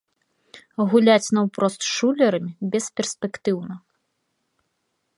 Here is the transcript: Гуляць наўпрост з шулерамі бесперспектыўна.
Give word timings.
Гуляць 0.93 1.33
наўпрост 1.35 1.79
з 1.89 1.93
шулерамі 1.97 2.51
бесперспектыўна. 2.77 3.75